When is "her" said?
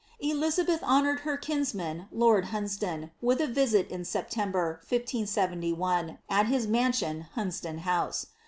1.19-1.37